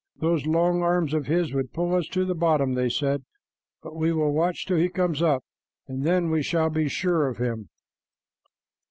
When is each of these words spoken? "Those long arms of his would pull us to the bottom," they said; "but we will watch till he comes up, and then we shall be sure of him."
"Those 0.17 0.47
long 0.47 0.81
arms 0.81 1.13
of 1.13 1.27
his 1.27 1.53
would 1.53 1.73
pull 1.73 1.93
us 1.93 2.07
to 2.07 2.25
the 2.25 2.33
bottom," 2.33 2.73
they 2.73 2.89
said; 2.89 3.23
"but 3.83 3.95
we 3.95 4.11
will 4.11 4.33
watch 4.33 4.65
till 4.65 4.77
he 4.77 4.89
comes 4.89 5.21
up, 5.21 5.43
and 5.87 6.03
then 6.03 6.31
we 6.31 6.41
shall 6.41 6.71
be 6.71 6.87
sure 6.87 7.27
of 7.27 7.37
him." 7.37 7.69